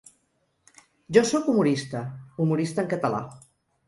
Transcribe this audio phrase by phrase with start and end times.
[1.17, 2.01] Jo sóc humorista,
[2.45, 3.21] humorista en català.